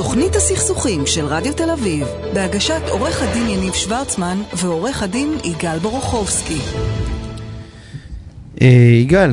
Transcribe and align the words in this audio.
תוכנית 0.00 0.36
הסכסוכים 0.36 1.06
של 1.06 1.24
רדיו 1.24 1.54
תל 1.54 1.70
אביב, 1.70 2.06
בהגשת 2.34 2.80
עורך 2.88 3.22
הדין 3.22 3.48
יניב 3.48 3.72
שוורצמן 3.72 4.38
ועורך 4.56 5.02
הדין 5.02 5.34
יגאל 5.44 5.78
בורוכובסקי. 5.78 6.58
אה, 8.60 8.66
יגאל, 9.02 9.30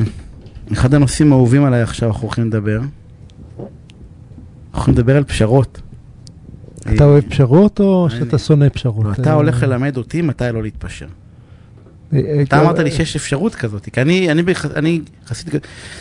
אחד 0.72 0.94
הנושאים 0.94 1.32
האהובים 1.32 1.64
עליי 1.64 1.82
עכשיו 1.82 2.08
אנחנו 2.08 2.22
הולכים 2.22 2.46
לדבר. 2.46 2.78
אנחנו 2.78 2.88
הולכים 4.74 4.94
לדבר 4.94 5.16
על 5.16 5.24
פשרות. 5.24 5.80
אתה 6.80 7.04
אה, 7.04 7.08
אוהב 7.08 7.24
פשרות 7.30 7.80
או 7.80 8.08
שאתה 8.10 8.38
שונא 8.38 8.68
פשרות? 8.68 9.06
לא, 9.06 9.12
אתה 9.12 9.32
הולך 9.32 9.62
ללמד 9.62 9.96
אותי 9.96 10.22
מתי 10.22 10.44
לא 10.52 10.62
להתפשר. 10.62 11.06
אתה 12.42 12.60
אמרת 12.60 12.78
לי 12.78 12.90
שיש 12.90 13.16
אפשרות 13.16 13.54
כזאת, 13.54 13.88
כי 13.92 14.00
אני, 14.00 14.30
אני, 14.30 14.42
ביח- 14.42 14.76
אני 14.76 15.00
יחסית, 15.24 15.48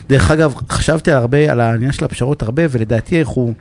דרך 0.09 0.31
אגב, 0.31 0.53
חשבתי 0.69 1.11
הרבה 1.11 1.51
על 1.51 1.59
העניין 1.59 1.91
של 1.91 2.05
הפשרות 2.05 2.41
הרבה, 2.41 2.63
ולדעתי 2.69 3.19
אנחנו, 3.19 3.53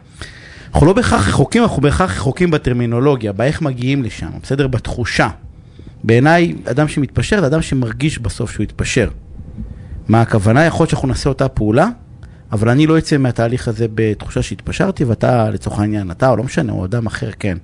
אנחנו 0.77 0.87
לא 0.87 0.93
בהכרח 0.93 1.29
רחוקים, 1.29 1.63
אנחנו 1.63 1.83
בהכרח 1.83 2.17
רחוקים 2.17 2.51
בטרמינולוגיה, 2.51 3.33
באיך 3.33 3.63
מגיעים 3.63 4.03
לשם, 4.03 4.29
בסדר? 4.43 4.67
בתחושה. 4.67 5.29
בעיניי, 6.05 6.55
אדם 6.65 6.89
שמתפשר 6.89 7.41
זה 7.41 7.47
אדם 7.47 7.63
שמרגיש 7.63 8.19
בסוף 8.19 8.51
שהוא 8.51 8.65
התפשר. 8.65 9.09
מה 10.09 10.21
הכוונה? 10.21 10.65
יכול 10.65 10.85
להיות 10.85 10.91
שאנחנו 10.91 11.09
נעשה 11.09 11.29
אותה 11.29 11.49
פעולה, 11.49 11.89
אבל 12.53 12.69
אני 12.69 12.87
לא 12.87 12.99
אצא 12.99 13.17
מהתהליך 13.17 13.69
הזה 13.69 13.87
בתחושה 13.95 14.43
שהתפשרתי, 14.43 15.05
ואתה, 15.05 15.51
לצורך 15.51 15.81
העניין, 15.81 16.11
אתה, 16.11 16.31
או 16.31 16.37
לא 16.37 16.45
משנה, 16.45 16.73
או 16.73 16.85
אדם 16.85 17.07
אחר, 17.07 17.31
כן. 17.39 17.59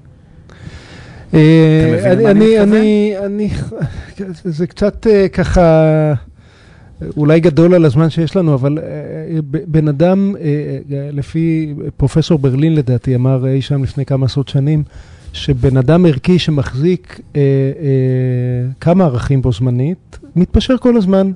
אה, 1.35 1.99
אתה 2.01 2.09
מבין 2.09 2.19
למה 2.19 2.31
אני 2.31 2.51
מתכוון? 2.51 2.79
אני, 2.79 3.15
אני, 3.27 3.51
זה 4.59 4.67
קצת 4.67 5.07
אה, 5.07 5.29
ככה, 5.29 6.13
אולי 7.17 7.41
גדול 7.41 7.75
על 7.75 7.85
הזמן 7.85 8.11
שיש 8.11 8.37
לנו, 8.37 8.55
אבל 8.55 8.79
אה, 8.79 8.85
ב- 9.51 9.65
בן 9.67 9.89
אדם, 9.89 10.35
אה, 10.41 10.43
אה, 10.97 11.09
לפי 11.13 11.75
פרופסור 11.97 12.39
ברלין 12.39 12.75
לדעתי, 12.75 13.15
אמר 13.15 13.47
אי 13.47 13.63
שם 13.63 13.83
לפני 13.83 14.05
כמה 14.05 14.27
עשרות 14.27 14.49
שנים, 14.49 14.83
שבן 15.33 15.77
אדם 15.77 16.07
ערכי 16.07 16.39
שמחזיק 16.39 17.21
אה, 17.37 17.41
אה, 17.41 18.71
כמה 18.81 19.05
ערכים 19.05 19.43
בו 19.43 19.53
זמנית, 19.53 20.19
מתפשר 20.37 20.77
כל 20.77 20.97
הזמן. 20.97 21.33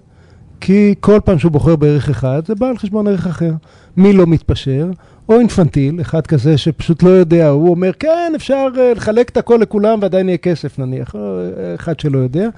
כי 0.60 0.94
כל 1.00 1.18
פעם 1.24 1.38
שהוא 1.38 1.52
בוחר 1.52 1.76
בערך 1.76 2.10
אחד, 2.10 2.42
זה 2.46 2.54
בא 2.54 2.68
על 2.68 2.78
חשבון 2.78 3.06
ערך 3.06 3.26
אחר. 3.26 3.52
מי 3.96 4.12
לא 4.12 4.26
מתפשר? 4.26 4.90
או 5.28 5.38
אינפנטיל, 5.40 6.00
אחד 6.00 6.26
כזה 6.26 6.58
שפשוט 6.58 7.02
לא 7.02 7.08
יודע, 7.10 7.48
הוא 7.48 7.70
אומר, 7.70 7.90
כן, 7.98 8.32
אפשר 8.36 8.66
אה, 8.78 8.92
לחלק 8.96 9.28
את 9.28 9.36
הכל 9.36 9.58
לכולם 9.62 9.98
ועדיין 10.02 10.28
יהיה 10.28 10.38
כסף 10.38 10.78
נניח, 10.78 11.14
אה, 11.16 11.20
אחד 11.74 12.00
שלא 12.00 12.18
יודע, 12.18 12.48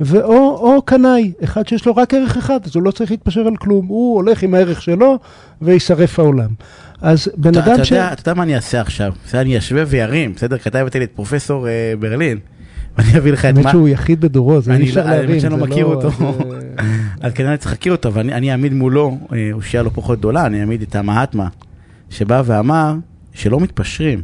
ואו 0.00 0.56
או 0.56 0.82
קנאי, 0.82 1.32
אחד 1.44 1.68
שיש 1.68 1.86
לו 1.86 1.96
רק 1.96 2.14
ערך 2.14 2.36
אחד, 2.36 2.60
אז 2.64 2.76
הוא 2.76 2.82
לא 2.82 2.90
צריך 2.90 3.10
להתפשר 3.10 3.40
על 3.40 3.56
כלום, 3.56 3.86
הוא 3.86 4.14
הולך 4.14 4.42
עם 4.42 4.54
הערך 4.54 4.82
שלו 4.82 5.18
ויישרף 5.62 6.18
העולם. 6.18 6.50
אז 7.02 7.28
בן 7.36 7.50
אתה, 7.50 7.64
אדם 7.64 7.74
אתה, 7.74 7.84
ש... 7.84 7.90
יודע, 7.90 8.12
אתה 8.12 8.20
יודע 8.20 8.34
מה 8.34 8.42
אני 8.42 8.56
אעשה 8.56 8.80
עכשיו? 8.80 9.12
אני 9.34 9.58
אשווה 9.58 9.82
וירים, 9.86 10.32
בסדר? 10.32 10.56
הבאתי 10.66 10.98
לי 10.98 11.04
את 11.04 11.10
פרופסור 11.14 11.68
אה, 11.68 11.92
ברלין, 11.98 12.38
ואני 12.98 13.18
אביא 13.18 13.32
לך 13.32 13.40
את 13.40 13.44
האמת 13.44 13.64
מה... 13.64 13.70
שהוא 13.70 13.88
יחיד 13.88 14.20
בדורו, 14.20 14.60
זה 14.60 14.70
אי 14.70 14.76
אני 14.76 14.84
אפשר 14.84 15.00
לא- 15.00 15.10
האמת 15.10 15.20
להבין. 15.20 15.40
שאני 15.40 15.52
לא 15.52 15.58
זה 15.58 15.64
מכיר 15.64 15.84
אותו. 15.84 16.08
אז, 17.20 17.24
אה, 17.24 17.30
כנראה 17.30 17.50
אני 17.50 17.58
צריך 17.58 17.72
להכיר 17.72 17.92
אותו, 17.92 18.12
ואני 18.14 18.32
אני 18.32 18.52
אעמיד 18.52 18.72
מולו, 18.72 19.18
אושייה 19.52 19.82
לא 19.82 19.90
פחות 19.94 20.18
גדולה, 20.18 20.46
אני 20.46 20.60
אעמיד 20.60 20.82
את 20.82 20.96
המהטמה, 20.96 21.48
שבא 22.14 22.42
ואמר 22.44 22.94
שלא 23.32 23.60
מתפשרים, 23.60 24.22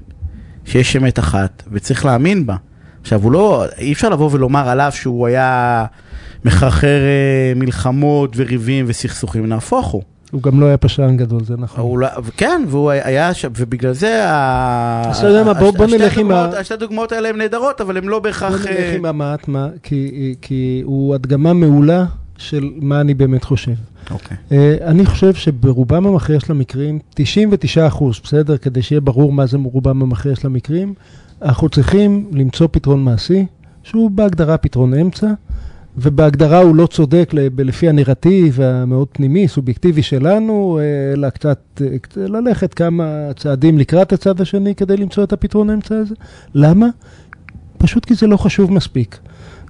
שיש 0.65 0.97
אמת 0.97 1.19
אחת, 1.19 1.63
וצריך 1.73 2.05
להאמין 2.05 2.47
בה. 2.47 2.57
עכשיו, 3.01 3.23
הוא 3.23 3.33
לא, 3.33 3.65
אי 3.79 3.93
אפשר 3.93 4.09
לבוא 4.09 4.29
ולומר 4.33 4.69
עליו 4.69 4.91
שהוא 4.95 5.27
היה 5.27 5.85
מחרחר 6.45 6.87
אה, 6.87 7.53
מלחמות 7.57 8.33
וריבים 8.37 8.85
וסכסוכים, 8.89 9.47
נהפוך 9.47 9.87
הוא. 9.87 10.03
הוא 10.31 10.43
גם 10.43 10.61
לא 10.61 10.67
היה 10.67 10.77
פשרן 10.77 11.17
גדול, 11.17 11.45
זה 11.45 11.55
נכון. 11.59 11.81
הוא 11.85 11.99
לא, 11.99 12.09
כן, 12.37 12.63
והוא 12.69 12.91
היה 12.91 13.35
שם, 13.35 13.49
ובגלל 13.59 13.93
זה 13.93 14.25
ה... 14.31 15.03
אז 15.11 15.19
אתה 15.19 15.27
יודע 15.27 15.45
מה, 15.45 15.55
בוא- 15.55 15.71
בוא 15.73 15.87
נלך 15.87 16.19
עם 16.19 16.31
ה- 16.31 16.45
השתי 16.45 16.75
הדוגמאות 16.75 17.13
האלה 17.13 17.29
הן 17.29 17.37
נהדרות, 17.39 17.81
אבל 17.81 17.97
הן 17.97 18.05
לא 18.05 18.19
בוא 18.19 18.25
בהכרח... 18.25 18.53
נלך 18.53 18.67
אה, 18.67 18.95
עם 18.97 19.05
המעטמה, 19.05 19.69
כי, 19.83 20.35
כי 20.43 20.83
הוא 20.85 21.15
הדגמה 21.15 21.53
מעולה 21.53 22.05
של 22.39 22.71
מה 22.77 23.01
אני 23.01 23.15
באמת 23.15 23.45
חושב. 23.45 23.73
אוקיי. 24.11 24.37
אה, 24.53 24.77
אני 24.83 25.07
חושב 25.07 25.35
שברובם 25.35 26.07
המכריע 26.07 26.41
של 26.41 26.53
המקרים, 26.53 26.99
99 27.15 27.87
אחוז, 27.87 28.21
בסדר? 28.25 28.57
כדי 28.57 28.83
שיהיה 28.83 29.01
ברור 29.01 29.33
מה 29.33 29.47
זה 29.47 29.59
רובם 29.65 30.03
המכריע 30.03 30.37
של 30.37 30.47
המקרים, 30.47 30.95
אנחנו 31.43 31.69
צריכים 31.69 32.31
למצוא 32.33 32.69
פתרון 32.71 33.05
מעשי, 33.05 33.47
שהוא 33.83 34.11
בהגדרה 34.11 34.57
פתרון 34.57 34.95
אמצע, 34.95 35.33
ובהגדרה 35.97 36.59
הוא 36.59 36.77
לא 36.77 36.87
צודק 36.87 37.31
לפי 37.59 37.89
הנרטיב 37.89 38.61
המאוד 38.61 39.09
פנימי, 39.13 39.49
סובייקטיבי 39.49 40.03
שלנו, 40.03 40.79
אה, 40.83 41.13
אלא 41.13 41.27
אה, 41.27 41.31
קצת 41.31 41.81
ללכת 42.17 42.75
כמה 42.75 43.31
צעדים 43.37 43.79
לקראת 43.79 44.13
הצד 44.13 44.41
השני 44.41 44.75
כדי 44.75 44.97
למצוא 44.97 45.25
את 45.25 45.33
הפתרון 45.33 45.71
האמצע 45.71 45.95
הזה. 45.97 46.15
למה? 46.55 46.87
פשוט 47.81 48.05
כי 48.05 48.15
זה 48.15 48.27
לא 48.27 48.37
חשוב 48.37 48.73
מספיק. 48.73 49.19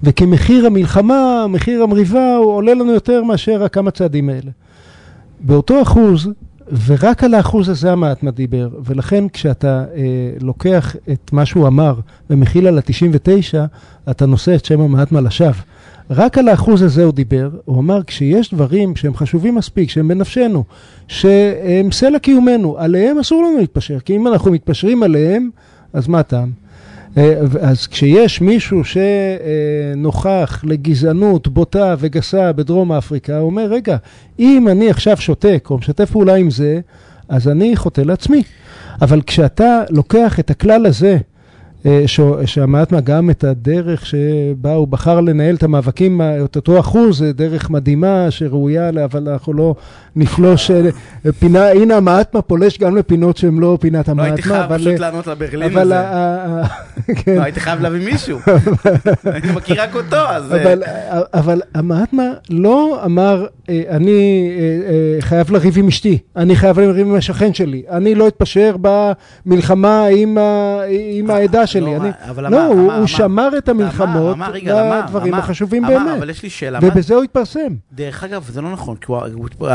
וכי 0.03 0.25
מחיר 0.25 0.65
המלחמה, 0.65 1.45
מחיר 1.49 1.83
המריבה, 1.83 2.35
הוא 2.35 2.51
עולה 2.51 2.73
לנו 2.73 2.91
יותר 2.91 3.23
מאשר 3.23 3.63
הכמה 3.63 3.91
צעדים 3.91 4.29
האלה. 4.29 4.51
באותו 5.39 5.81
אחוז, 5.81 6.29
ורק 6.85 7.23
על 7.23 7.33
האחוז 7.33 7.69
הזה 7.69 7.91
המעטמה 7.91 8.31
דיבר, 8.31 8.69
ולכן 8.85 9.29
כשאתה 9.29 9.85
אה, 9.95 10.03
לוקח 10.41 10.95
את 11.11 11.33
מה 11.33 11.45
שהוא 11.45 11.67
אמר 11.67 11.99
ומכיל 12.29 12.67
על 12.67 12.77
ה-99, 12.77 13.57
אתה 14.11 14.25
נושא 14.25 14.55
את 14.55 14.65
שם 14.65 14.81
המעטמה 14.81 15.21
לשווא. 15.21 15.61
רק 16.09 16.37
על 16.37 16.47
האחוז 16.47 16.81
הזה 16.81 17.03
הוא 17.03 17.13
דיבר, 17.13 17.49
הוא 17.65 17.79
אמר 17.79 18.03
כשיש 18.03 18.53
דברים 18.53 18.95
שהם 18.95 19.15
חשובים 19.15 19.55
מספיק, 19.55 19.89
שהם 19.89 20.07
בנפשנו, 20.07 20.63
שהם 21.07 21.91
סלע 21.91 22.19
קיומנו, 22.19 22.77
עליהם 22.77 23.19
אסור 23.19 23.43
לנו 23.43 23.57
להתפשר, 23.57 23.99
כי 23.99 24.15
אם 24.15 24.27
אנחנו 24.27 24.51
מתפשרים 24.51 25.03
עליהם, 25.03 25.49
אז 25.93 26.07
מה 26.07 26.19
הטעם? 26.19 26.51
אה, 27.17 27.33
אז 27.61 27.87
כשיש 27.87 28.41
מישהו 28.41 28.81
שנוכח 28.83 30.63
לגזענות 30.63 31.47
בוטה 31.47 31.95
וגסה 31.99 32.51
בדרום 32.51 32.91
אפריקה, 32.91 33.37
הוא 33.37 33.45
אומר, 33.45 33.65
רגע, 33.65 33.97
אם 34.39 34.67
אני 34.67 34.89
עכשיו 34.89 35.17
שותק 35.17 35.67
או 35.69 35.77
משתף 35.77 36.11
פעולה 36.11 36.35
עם 36.35 36.49
זה, 36.49 36.79
אז 37.29 37.47
אני 37.47 37.75
חוטא 37.75 38.01
לעצמי. 38.01 38.43
אבל 39.01 39.21
כשאתה 39.21 39.83
לוקח 39.89 40.39
את 40.39 40.49
הכלל 40.49 40.85
הזה, 40.85 41.17
שהמעטמה 42.45 43.01
גם 43.01 43.29
את 43.29 43.43
הדרך 43.43 44.05
שבה 44.05 44.73
הוא 44.73 44.87
בחר 44.87 45.21
לנהל 45.21 45.55
את 45.55 45.63
המאבקים, 45.63 46.21
אה, 46.21 46.43
את 46.45 46.55
אותו 46.55 46.79
אחוז, 46.79 47.17
זה 47.17 47.33
דרך 47.33 47.69
מדהימה 47.69 48.31
שראויה, 48.31 48.89
אבל 49.03 49.29
אנחנו 49.29 49.53
לא 49.53 49.75
נפלוש 50.15 50.71
אה, 50.71 50.89
פינה, 51.39 51.69
הנה 51.69 51.95
המעטמה 51.97 52.41
פולש 52.41 52.77
גם 52.77 52.97
לפינות 52.97 53.37
שהן 53.37 53.59
לא 53.59 53.77
פינת 53.81 54.07
לא 54.07 54.11
המעטמה, 54.11 54.33
הייתי 54.33 54.41
חייב. 54.41 54.77
פשוט 54.77 54.99
לענות 54.99 55.27
לברלין 55.27 55.77
הזה. 55.77 55.95
כן. 57.15 57.35
לא, 57.35 57.41
הייתי 57.41 57.59
חייב 57.59 57.81
להביא 57.81 58.11
מישהו. 58.11 58.39
אני 59.25 59.51
מכיר 59.55 59.81
רק 59.81 59.95
אותו, 59.95 60.15
אז... 60.15 60.53
אה, 60.53 60.61
אבל, 60.61 60.83
אבל 61.33 61.61
המעטמה 61.73 62.23
לא 62.49 63.01
אמר, 63.05 63.45
אה, 63.69 63.83
אני 63.89 64.49
אה, 64.59 64.93
אה, 64.93 65.21
חייב 65.21 65.51
לריב 65.51 65.77
עם 65.77 65.87
אשתי, 65.87 66.17
אני 66.35 66.55
חייב 66.55 66.79
לריב 66.79 67.07
עם 67.07 67.15
השכן 67.15 67.53
שלי, 67.53 67.83
אני 67.89 68.15
לא 68.15 68.27
אתפשר 68.27 68.75
במלחמה 68.81 70.05
עם 71.11 71.29
העדה 71.29 71.67
שלי. 71.71 71.81
לא, 71.81 71.97
אני, 72.01 72.09
אבל 72.29 72.43
לא, 72.43 72.47
אמר, 72.47 72.65
הוא, 72.65 72.73
אמר, 72.73 72.83
הוא 72.83 72.97
אמר. 72.97 73.05
שמר 73.05 73.49
את 73.57 73.69
המלחמות 73.69 74.35
אמר, 74.35 74.51
אמר, 74.51 74.51
לדברים 75.03 75.33
אמר, 75.33 75.43
החשובים 75.43 75.85
אמר, 75.85 75.93
באמת, 75.97 76.17
אבל 76.17 76.29
יש 76.29 76.43
לי 76.43 76.49
שאלה. 76.49 76.79
ובזה 76.81 77.15
הוא 77.15 77.23
התפרסם. 77.23 77.73
דרך 77.93 78.23
אגב, 78.23 78.49
זה 78.51 78.61
לא 78.61 78.71
נכון, 78.71 78.95
כי 78.95 79.05
הוא- 79.07 79.17
הוא 79.33 79.47
הוא- 79.59 79.69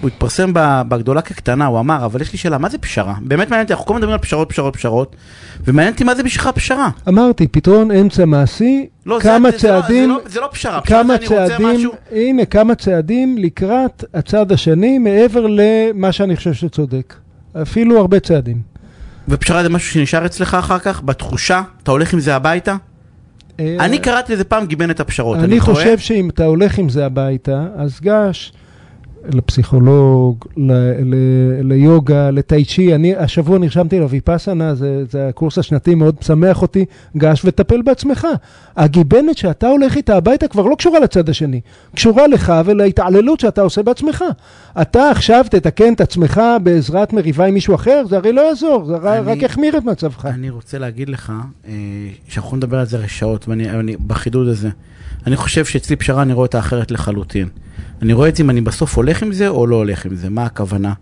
הוא 0.00 0.08
התפרסם 0.08 0.50
בגדולה 0.88 1.22
כקטנה, 1.22 1.66
הוא 1.66 1.80
אמר, 1.80 2.04
אבל 2.04 2.20
יש 2.20 2.32
לי 2.32 2.38
שאלה, 2.38 2.58
מה 2.58 2.68
זה 2.68 2.78
פשרה? 2.78 3.14
באמת 3.22 3.50
מעניין 3.50 3.62
אותי, 3.64 3.72
אנחנו 3.72 3.86
כל 3.86 3.92
הזמן 3.94 3.98
מדברים 4.00 4.12
על 4.14 4.22
פשרות, 4.22 4.48
פשרות, 4.48 4.76
פשרות, 4.76 5.16
ומעניין 5.64 5.92
אותי 5.92 6.04
מה 6.04 6.14
זה 6.14 6.22
בשבילך 6.22 6.50
פשרה. 6.54 6.88
אמרתי, 7.08 7.48
פתרון 7.48 7.90
אמצע 7.90 8.24
מעשי, 8.24 8.86
לא, 9.06 9.18
כמה 9.22 9.50
זה- 9.50 9.58
זה 9.58 9.68
לא- 9.72 9.80
צעדים, 9.80 10.02
זה 10.02 10.14
לא- 10.14 10.20
זה 10.26 10.40
לא 10.40 10.48
פשרה, 10.52 10.80
כמה 10.80 11.02
זה 11.06 11.14
אני 11.14 11.26
רוצה 11.26 11.48
צעדים, 11.48 11.68
משהו... 11.68 11.92
הנה, 12.12 12.44
כמה 12.44 12.74
צעדים 12.74 13.38
לקראת 13.38 14.04
הצד 14.14 14.52
השני 14.52 14.98
מעבר 14.98 15.46
למה 15.48 16.12
שאני 16.12 16.36
חושב 16.36 16.52
שצודק. 16.52 17.14
אפילו 17.62 17.98
הרבה 17.98 18.20
צעדים. 18.20 18.71
ופשרה 19.28 19.62
זה 19.62 19.68
משהו 19.68 19.92
שנשאר 19.92 20.26
אצלך 20.26 20.54
אחר 20.54 20.78
כך, 20.78 21.02
בתחושה, 21.02 21.62
אתה 21.82 21.90
הולך 21.90 22.12
עם 22.12 22.20
זה 22.20 22.36
הביתה? 22.36 22.76
אה, 23.60 23.76
אני 23.80 23.98
קראתי 23.98 24.32
לזה 24.32 24.44
פעם 24.44 24.66
גיבנת 24.66 25.00
הפשרות, 25.00 25.38
אני 25.38 25.60
טועה? 25.60 25.74
חושב 25.74 25.98
שאם 25.98 26.30
אתה 26.30 26.44
הולך 26.44 26.78
עם 26.78 26.88
זה 26.88 27.06
הביתה, 27.06 27.66
אז 27.76 28.00
גש 28.02 28.52
לפסיכולוג, 29.34 30.44
ל- 30.56 30.72
ל- 31.14 31.62
ליוגה, 31.62 32.30
לטאי 32.30 32.64
צ'י. 32.64 32.94
אני 32.94 33.16
השבוע 33.16 33.58
נרשמתי 33.58 33.98
לוויפאסנה, 34.00 34.74
זה, 34.74 35.04
זה 35.10 35.28
הקורס 35.28 35.58
השנתי, 35.58 35.94
מאוד 35.94 36.14
משמח 36.20 36.62
אותי. 36.62 36.84
גש 37.16 37.42
וטפל 37.44 37.82
בעצמך. 37.82 38.26
הגיבנת 38.76 39.36
שאתה 39.38 39.66
הולך 39.68 39.96
איתה 39.96 40.16
הביתה 40.16 40.48
כבר 40.48 40.66
לא 40.66 40.74
קשורה 40.74 41.00
לצד 41.00 41.28
השני, 41.28 41.60
קשורה 41.94 42.26
לך 42.26 42.52
ולהתעללות 42.64 43.40
שאתה 43.40 43.62
עושה 43.62 43.82
בעצמך. 43.82 44.24
אתה 44.82 45.10
עכשיו 45.10 45.44
תתקן 45.50 45.92
את 45.92 46.00
עצמך 46.00 46.40
בעזרת 46.62 47.12
מריבה 47.12 47.44
עם 47.46 47.54
מישהו 47.54 47.74
אחר, 47.74 48.02
זה 48.08 48.16
הרי 48.16 48.32
לא 48.32 48.40
יעזור, 48.40 48.84
זה 48.84 48.96
אני- 48.96 49.32
רק 49.32 49.42
יחמיר 49.42 49.78
את 49.78 49.84
מצבך. 49.84 50.26
אני 50.26 50.50
רוצה 50.50 50.78
להגיד 50.78 51.08
לך, 51.08 51.32
אה, 51.68 51.72
שאנחנו 52.28 52.56
נדבר 52.56 52.78
על 52.78 52.86
זה 52.86 52.96
הרי 52.96 53.08
שעות, 53.08 53.48
ואני 53.48 53.70
אני- 53.70 53.96
בחידוד 54.06 54.48
הזה. 54.48 54.68
אני 55.26 55.36
חושב 55.36 55.64
שאצלי 55.64 55.96
פשרה 55.96 56.22
אני 56.22 56.32
רואה 56.32 56.46
אותה 56.46 56.58
אחרת 56.58 56.90
לחלוטין. 56.90 57.48
אני 58.02 58.12
רואה 58.12 58.28
את 58.28 58.36
זה 58.36 58.42
אם 58.42 58.50
אני 58.50 58.60
בסוף 58.60 58.96
הולך 58.96 59.22
עם 59.22 59.32
זה 59.32 59.48
או 59.48 59.66
לא 59.66 59.76
הולך 59.76 60.06
עם 60.06 60.14
זה, 60.14 60.30
מה 60.30 60.44
הכוונה. 60.44 60.92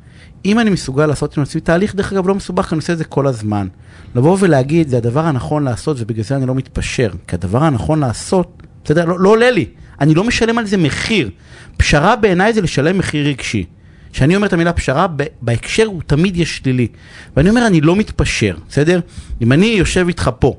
אם 0.45 0.59
אני 0.59 0.71
מסוגל 0.71 1.07
לעשות 1.07 1.37
עם 1.37 1.43
עצמי 1.43 1.61
תהליך, 1.61 1.95
דרך 1.95 2.13
אגב, 2.13 2.29
לא 2.29 2.35
מסובך, 2.35 2.73
אני 2.73 2.79
עושה 2.79 2.93
את 2.93 2.99
זה 2.99 3.05
כל 3.05 3.27
הזמן. 3.27 3.69
לבוא 4.15 4.37
ולהגיד, 4.41 4.89
זה 4.89 4.97
הדבר 4.97 5.21
הנכון 5.21 5.65
לעשות, 5.65 5.97
ובגלל 6.01 6.25
זה 6.25 6.37
אני 6.37 6.47
לא 6.47 6.55
מתפשר. 6.55 7.11
כי 7.29 7.37
הדבר 7.37 7.63
הנכון 7.63 8.01
לעשות, 8.01 8.63
בסדר, 8.85 9.05
לא, 9.05 9.21
לא 9.21 9.29
עולה 9.29 9.51
לי. 9.51 9.67
אני 10.01 10.15
לא 10.15 10.25
משלם 10.25 10.59
על 10.59 10.67
זה 10.67 10.77
מחיר. 10.77 11.31
פשרה 11.77 12.17
בעיניי 12.17 12.53
זה 12.53 12.61
לשלם 12.61 12.99
מחיר 12.99 13.27
רגשי. 13.27 13.65
כשאני 14.13 14.37
אומר 14.37 14.47
את 14.47 14.53
המילה 14.53 14.73
פשרה, 14.73 15.07
בהקשר 15.43 15.85
הוא 15.85 16.03
תמיד 16.07 16.37
יש 16.37 16.57
שלילי. 16.57 16.89
ואני 17.37 17.51
אומר, 17.51 17.67
אני 17.67 17.81
לא 17.81 17.97
מתפשר, 17.97 18.57
בסדר? 18.69 19.01
אם 19.43 19.53
אני 19.53 19.67
יושב 19.67 20.05
איתך 20.09 20.31
פה, 20.39 20.57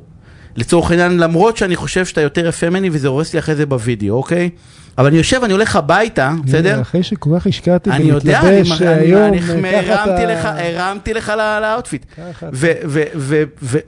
לצורך 0.55 0.91
העניין, 0.91 1.17
למרות 1.17 1.57
שאני 1.57 1.75
חושב 1.75 2.05
שאתה 2.05 2.21
יותר 2.21 2.47
יפה 2.47 2.69
ממני 2.69 2.89
וזה 2.91 3.07
הורס 3.07 3.33
לי 3.33 3.39
אחרי 3.39 3.55
זה 3.55 3.65
בווידאו, 3.65 4.15
אוקיי? 4.15 4.49
אבל 4.97 5.07
אני 5.07 5.17
יושב, 5.17 5.43
אני 5.43 5.53
הולך 5.53 5.75
הביתה, 5.75 6.31
בסדר? 6.45 6.81
אחרי 6.81 7.03
שכל 7.03 7.29
כך 7.35 7.47
השקעתי 7.47 7.89
ולהתלבש 7.89 8.81
היום, 8.81 9.33
הרמתי 9.63 10.25
לך, 10.25 10.49
הרמתי 10.57 11.13
לך 11.13 11.33
ל 11.61 11.67
outfit. 11.67 12.05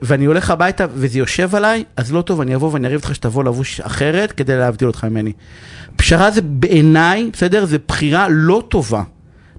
ואני 0.02 0.24
הולך 0.24 0.50
הביתה 0.50 0.86
וזה 0.94 1.18
יושב 1.18 1.54
עליי, 1.54 1.84
אז 1.96 2.12
לא 2.12 2.22
טוב, 2.22 2.40
אני 2.40 2.54
אבוא 2.54 2.72
ואני 2.72 2.86
אריב 2.86 3.00
אותך 3.00 3.14
שתבוא 3.14 3.44
לבוש 3.44 3.80
אחרת 3.80 4.32
כדי 4.32 4.56
להבדיל 4.56 4.88
אותך 4.88 5.04
ממני. 5.04 5.32
פשרה 5.96 6.30
זה 6.30 6.40
בעיניי, 6.42 7.30
בסדר? 7.32 7.64
זה 7.64 7.76
בחירה 7.88 8.26
לא 8.30 8.62
טובה. 8.68 9.02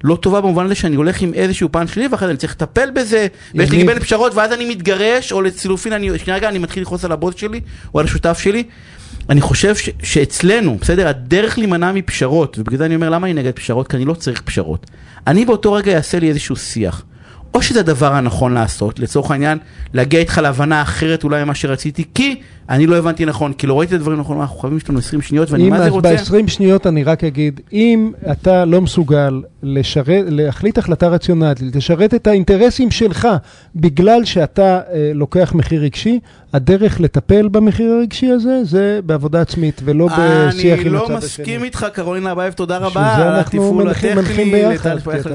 לא 0.04 0.16
טובה 0.16 0.42
במובן 0.42 0.66
הזה 0.66 0.76
שאני 0.76 0.96
הולך 0.96 1.22
עם 1.22 1.34
איזשהו 1.34 1.72
פן 1.72 1.88
שלי 1.88 2.08
ואחרי 2.08 2.28
זה 2.28 2.32
אני 2.32 2.38
צריך 2.38 2.54
לטפל 2.54 2.90
בזה 2.92 3.28
ויש 3.56 3.72
לי 3.72 3.78
קיבל 3.78 4.00
פשרות 4.00 4.34
ואז 4.36 4.54
אני 4.54 4.66
מתגרש 4.66 5.32
או 5.32 5.42
לחילופין 5.42 5.94
אני 5.94 6.20
שנייה 6.20 6.38
רגע 6.38 6.50
אני 6.50 6.60
מתחיל 6.60 6.84
לכעוס 6.84 7.06
על 7.06 7.12
הבוס 7.12 7.36
שלי 7.36 7.62
או 7.94 8.00
על 8.00 8.06
השותף 8.06 8.40
שלי 8.40 8.64
אני 9.30 9.42
חושב 9.42 9.76
ש, 9.76 9.90
שאצלנו, 10.04 10.78
בסדר, 10.82 11.08
הדרך 11.08 11.58
להימנע 11.58 11.92
מפשרות, 11.92 12.60
ובגלל 12.60 12.78
זה 12.78 12.86
אני 12.86 12.96
אומר 12.96 13.10
למה 13.10 13.28
אני 13.28 13.34
נגד 13.34 13.52
פשרות, 13.52 13.88
כי 13.88 13.98
אני 13.98 14.06
לא 14.06 14.14
צריך 14.14 14.42
פשרות. 14.42 14.86
אני 15.28 15.46
באותו 15.46 15.74
רגע 15.74 15.98
אעשה 15.98 16.20
לי 16.20 16.30
איזשהו 16.30 16.56
שיח. 16.56 17.04
או 17.56 17.62
שזה 17.62 17.80
הדבר 17.80 18.14
הנכון 18.14 18.54
לעשות, 18.54 19.00
לצורך 19.00 19.32
העניין, 19.32 19.58
להגיע 19.94 20.20
איתך 20.20 20.38
להבנה 20.38 20.82
אחרת 20.82 21.24
אולי 21.24 21.44
ממה 21.44 21.56
שרציתי, 21.56 22.04
כי 22.14 22.36
אני 22.70 22.88
לא 22.88 22.96
הבנתי 22.96 23.26
נכון, 23.26 23.54
כי 23.54 23.68
לא 23.68 23.80
ראיתי 23.80 23.96
את 23.96 24.00
הדברים 24.00 24.20
נכון, 24.20 24.40
אנחנו 24.40 24.58
חייבים 24.58 24.80
שלנו 24.80 25.00
20 25.00 25.22
שניות, 25.22 25.52
ואני 25.52 25.70
מה 25.70 25.84
זה 25.84 25.90
רוצה... 25.90 26.16
ב-20 26.16 26.48
שניות 26.48 26.88
אני 26.88 27.04
רק 27.04 27.24
אגיד, 27.24 27.62
אם 27.74 28.12
אתה 28.32 28.66
לא 28.66 28.82
מסוגל 28.82 29.42
לשרת, 29.64 30.26
להחליט 30.28 30.78
החלטה 30.78 31.08
רציונלית, 31.08 31.76
לשרת 31.76 32.14
את 32.14 32.28
האינטרסים 32.28 32.92
שלך 32.92 33.28
בגלל 33.76 34.26
שאתה 34.26 34.80
אה, 34.94 35.12
לוקח 35.14 35.54
מחיר 35.56 35.82
רגשי, 35.82 36.20
הדרך 36.56 37.02
לטפל 37.02 37.48
במחיר 37.48 37.92
הרגשי 37.92 38.32
הזה 38.32 38.64
זה 38.64 39.00
בעבודה 39.06 39.42
עצמית 39.42 39.82
ולא 39.86 40.08
בשיח 40.08 40.20
עם 40.20 40.26
הצד 40.52 40.64
השני. 40.64 40.74
אני 40.74 41.10
לא 41.10 41.18
מסכים 41.18 41.64
איתך, 41.64 41.86
קרולינה 41.94 42.32
אבייב, 42.32 42.54
תודה 42.54 42.78
רבה 42.78 43.16
על 43.16 43.40
התפעול 43.40 43.90
הטכני, 43.90 44.64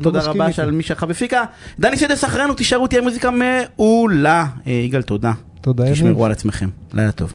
תודה 0.02 0.22
רבה 0.22 0.46
על 0.58 0.70
מי 0.70 0.82
שלך 0.82 1.04
בפיקה. 1.04 1.44
דני 1.78 1.96
סדס 1.96 2.24
אחרינו, 2.24 2.54
תישארו, 2.54 2.86
תהיה 2.86 3.02
מוזיקה 3.02 3.30
מעולה. 3.30 4.46
יגאל, 4.66 5.02
תודה. 5.02 5.32
תודה, 5.60 5.92
תשמרו 5.92 6.26
על 6.26 6.32
עצמכם. 6.32 6.68
לילה 6.94 7.12
טוב. 7.12 7.28